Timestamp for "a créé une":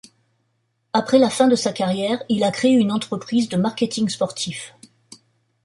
2.43-2.91